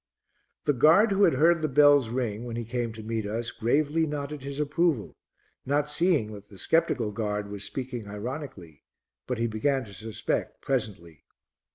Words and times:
The 0.63 0.73
guard 0.73 1.11
who 1.11 1.25
had 1.25 1.35
heard 1.35 1.61
the 1.61 1.67
bells 1.67 2.09
ring, 2.09 2.43
when 2.45 2.55
he 2.55 2.65
came 2.65 2.91
to 2.93 3.03
meet 3.03 3.27
us, 3.27 3.51
gravely 3.51 4.07
nodded 4.07 4.41
his 4.41 4.59
approval, 4.59 5.15
not 5.63 5.91
seeing 5.91 6.31
that 6.33 6.49
the 6.49 6.57
sceptical 6.57 7.11
guard 7.11 7.51
was 7.51 7.63
speaking 7.63 8.07
ironically, 8.07 8.83
but 9.27 9.37
he 9.37 9.45
began 9.45 9.85
to 9.85 9.93
suspect 9.93 10.59
presently. 10.63 11.23